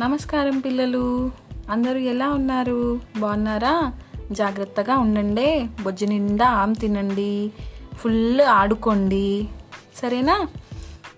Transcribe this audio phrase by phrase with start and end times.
[0.00, 1.30] నమస్కారం పిల్లలు.
[1.70, 3.00] అందరూ ఎలా ఉన్నారు?
[3.18, 3.92] బాగున్నారా?
[4.32, 5.66] జాగ్రత్తగా ఉండండి.
[5.82, 7.52] బొజ్జు నిండా ఆమ్ తినండి.
[7.94, 9.48] ఫుల్ ఆడుకోండి.
[9.96, 10.48] సరేనా?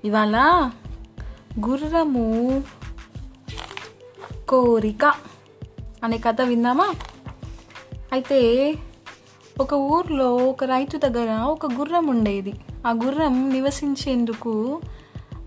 [0.05, 0.71] ఇవాళ
[1.67, 2.65] గుర్రము
[4.49, 5.15] కోరిక
[6.05, 6.95] అనే కథ విందామా?
[8.13, 8.75] అయితే
[9.61, 12.55] ఒక ఊర్లో ఒక రైతు దగ్గర ఒక గుర్రం ఉండేది.
[12.87, 14.81] ఆ గుర్రం నివసించేందుకు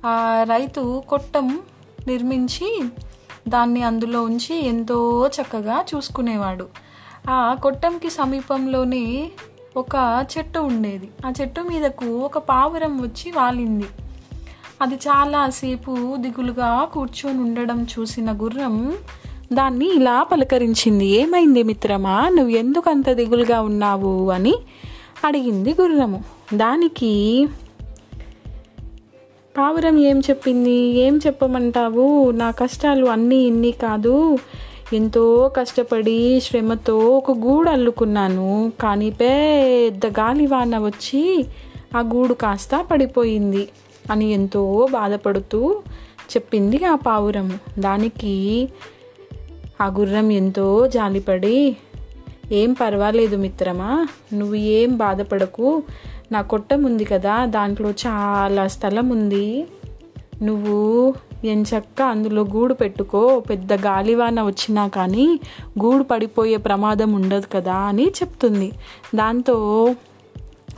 [0.05, 1.61] ఆ రైతు కొట్టం
[2.07, 2.83] నిర్మించి
[3.47, 6.67] దాన్ని అందులో ఉంచి ఎంతో చక్కగా చూసుకునేవాడు.
[7.29, 9.31] ఆ కొట్టంకి సమీపంలోనే
[9.77, 11.09] ఒక చెట్టు ఉండేది.
[11.25, 13.85] ఆ చెట్టు మీదకు ఒక పావురం వచ్చి వాలింది.
[14.81, 18.93] అది చాలాసేపు దిగులుగా కూర్చొని ఉండడం చూసిన గుర్రం
[19.53, 21.05] దాన్ని ఇలా పలకరించింది.
[21.05, 22.29] ఏమైంది మిత్రమా?
[22.29, 24.29] నువ్వు ఎందుకంత దిగులుగా ఉన్నావు?
[24.29, 24.55] అని
[25.25, 26.23] అడిగింది గుర్రము.
[26.53, 27.47] దానికి
[29.57, 30.71] పావురం ఏం చెప్పింది?
[30.71, 32.31] ఏం చెప్పమంటావు?
[32.31, 34.37] నా కష్టాలు అన్నీ ఇన్ని కాదు.
[34.93, 38.71] ఎంతో కష్టపడి శ్రమతో ఒక గూడు అల్లుకున్నాను.
[38.81, 41.45] కానీ పెద్ద గాలివాన వచ్చి
[41.97, 43.67] ఆ గూడు కాస్త పడిపోయింది
[44.11, 45.75] అని ఎంతో బాధపడుతూ
[46.31, 47.59] చెప్పింది ఆ పావురం.
[47.79, 48.69] దానికి
[49.81, 51.77] ఆ గుర్రం ఎంతో జాలిపడి
[52.51, 55.83] ఏం పర్వాలేదు మిత్రమా నువ్వు ఏం బాధపడకు.
[56.33, 59.47] నా కొట్టం ఉంది కదా దాంట్లో చాలా స్థలం ఉంది.
[60.41, 60.77] నువ్వు
[61.45, 65.27] ఎంచక్క అందులో గూడు పెట్టుకో పెద్ద గాలివాన వచ్చినా కానీ
[65.83, 68.69] గూడు పడిపోయే ప్రమాదం ఉండదు కదా అని చెప్తుంది.
[69.15, 69.57] దాంతో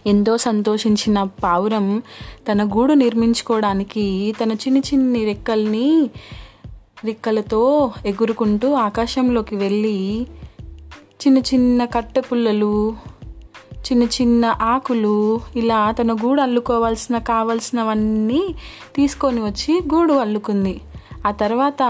[0.08, 1.88] ఎంతో సంతోషించిన పావురం
[2.48, 4.06] తన గూడు నిర్మించుకోవడానికి
[4.42, 5.88] తన చిన్ని చిన్ని రెక్కల్ని
[7.04, 7.62] రెక్కలతో
[8.06, 9.98] ఎగురుకుంటూ ఆకాశంలోకి వెళ్ళి
[11.22, 12.74] చిన్న చిన్న కట్టె పుల్లలు
[13.92, 18.56] చిన్న చిన్న ఆకులు ఇలా తన గూడు అల్లుకోవాల్సిన కావాల్సినవన్నీ
[18.96, 20.82] తీసుకొని వచ్చి గూడు అల్లుకుంది.
[21.26, 21.84] ఆ తర్వాత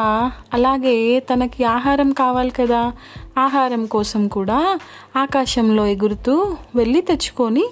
[0.53, 2.93] అలాగే తనకి ఆహారం కావాలి కదా
[3.37, 4.79] ఆహారం కోసం కూడా
[5.15, 7.65] ఆకాశంలో ఎగురుతూ వెళ్ళి తెచ్చుకొని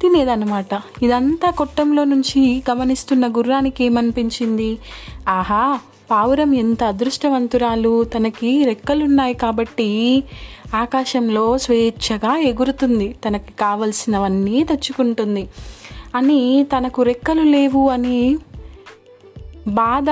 [0.00, 0.72] తినేదన్నమాట.
[1.02, 4.78] ఇదంతా కొట్టంలో నుంచి గమనిస్తున్న గుర్రానికి ఏమనిపించింది
[5.28, 5.80] ఆహా
[6.10, 8.04] పావురం ఎంత అదృష్టవంతురాలు.
[8.04, 10.24] తనకి రెక్కలున్నాయి కాబట్టి
[10.74, 13.16] ఆకాశంలో స్వేచ్ఛగా ఎగురుతుంది.
[13.26, 15.48] తనకి కావలసినవన్నీ తెచ్చుకుంటుంది.
[16.14, 18.36] అని తనకు రెక్కలు లేవు అని
[19.68, 20.06] బాధ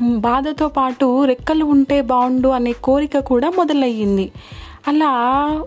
[0.00, 4.32] బాధతో పాటు రెక్కలు ఉంటే బాగుండు అనే కోరిక కూడా మొదలయ్యింది.
[4.88, 5.12] అలా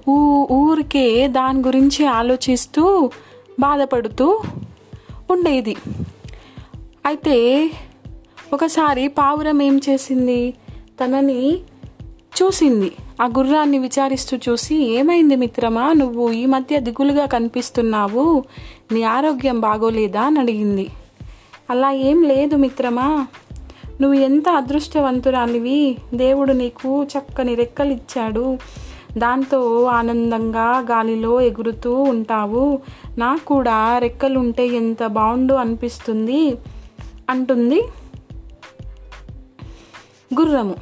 [0.10, 3.12] ఊ ఊరికే దాని గురించి ఆలోచిస్తూ
[3.60, 4.42] బాధపడుతూ
[5.32, 5.76] ఉండేది.
[7.06, 7.70] అయితే
[8.54, 10.54] ఒకసారి పావురం ఏం చేసింది?
[11.04, 11.58] తనని
[12.42, 12.92] చూసింది.
[13.22, 15.94] ఆ గుర్రాన్ని విచారిస్తూ చూసి ఏమైంది మిత్రమా?
[15.94, 18.44] నువ్వు ఈ మధ్య దిగులుగా కనిపిస్తున్నావు.
[18.92, 20.22] నీ ఆరోగ్యం బాగోలేదా?
[20.22, 20.90] అని అడిగింది.
[21.70, 23.28] అలా ఏం లేదు మిత్రమా.
[24.02, 25.98] నువ్వు ఎంత అదృష్టవంతురాలివి.
[26.14, 28.58] దేవుడు నీకు చక్కని రెక్కలు ఇచ్చాడు
[29.18, 32.80] దాంతో ఆనందంగా గాలిలో ఎగురుతూ ఉంటావు.
[33.18, 36.56] నాకు కూడా రెక్కలుంటే ఎంత బాగుండు అనిపిస్తుంది?
[37.30, 37.82] అంటుంది
[40.40, 40.76] గుర్రము.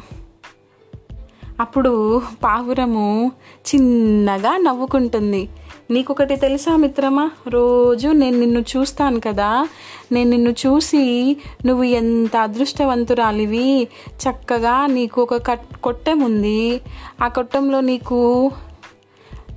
[1.59, 3.31] అప్పుడు పావురము
[3.75, 5.49] చిన్నగా నవ్వుకుంటుంది.
[5.91, 7.31] నీకొకటి తెలుసా మిత్రమా?
[7.47, 9.67] రోజు నేను నిన్ను చూస్తాను కదా.
[10.11, 13.87] నేను నిన్ను చూసి నువ్వు ఎంత అదృష్టవంతురాలివి.
[14.11, 16.81] చక్కగా నీకు ఒక కట్ కొట్టం ఉంది.
[17.23, 18.51] ఆ కొట్టంలో నీకు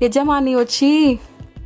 [0.02, 1.18] యజమాని వచ్చి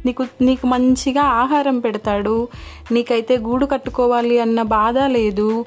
[0.06, 2.48] నీకు నీకు మంచిగా ఆహారం పెడతాడు.
[2.92, 5.64] నీకైతే గూడు కట్టుకోవాలి అన్న బాధ లేదు.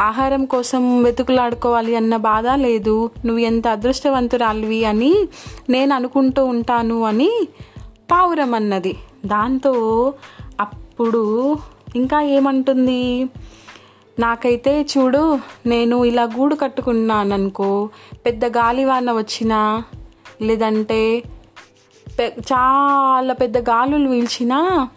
[0.00, 3.10] ఆహారం కోసం వెతుకులాడుకోవాలి అన్న బాధ లేదు.
[3.24, 5.14] నువ్వు ఎంత అదృష్టవంతురాలివి అని
[5.70, 7.30] నేను అనుకుంటూ ఉంటాను అని
[8.12, 8.96] పావురం అన్నది.
[9.26, 9.72] దాంతో
[10.60, 11.56] అప్పుడు
[11.96, 13.24] ఇంకా ఏమంటుంది?
[14.18, 17.88] నాకైతే చూడు నేను ఇలా గూడు కట్టుకున్నాను అనుకో
[18.26, 19.84] పెద్ద గాలివాన వచ్చినా
[20.42, 21.22] లేదంటే
[22.52, 24.88] చాలా పెద్ద గాలులు వీల్చినా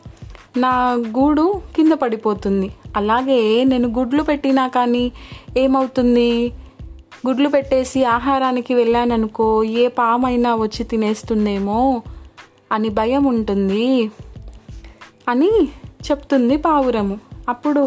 [0.58, 0.72] నా
[1.18, 2.70] గూడు కింద పడిపోతుంది.
[2.96, 5.12] అలాగే నేను గుడ్లు పెట్టినా కానీ
[5.58, 6.54] ఏమవుతుంది?
[7.28, 12.02] గుడ్లు పెట్టేసి ఆహారానికి వెళ్ళాననుకో ఏ పామైనా వచ్చి తినేస్తుందేమో
[12.72, 14.12] అని భయం ఉంటుంది
[15.30, 15.52] అని
[16.12, 17.20] చెప్తుంది పావురము.
[17.50, 17.82] అప్పుడు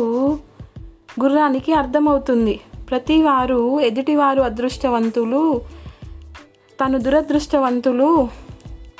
[1.22, 2.60] గుర్రానికి అర్థమవుతుంది.
[2.90, 5.60] ప్రతివారు ఎదుటివారు అదృష్టవంతులు
[6.84, 8.28] తను దురదృష్టవంతులు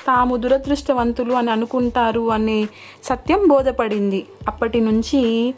[0.07, 2.67] తాము దురదృష్టవంతులు అని అనుకుంటారు అనే
[3.03, 4.25] సత్యం బోధపడింది.
[4.47, 5.53] అప్పటి నుంచి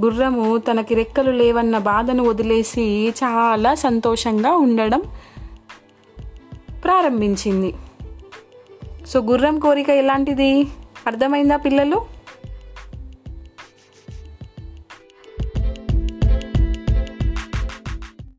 [0.00, 5.02] గుర్రము తనకి రెక్కలు లేవన్న బాధను వదిలేసి చాలా సంతోషంగా ఉండడం
[6.84, 7.74] ప్రారంభించింది.
[9.06, 10.64] సో గుర్రం కోరిక ఎలాంటిది?
[11.06, 12.13] అర్థమైందా పిల్లలు?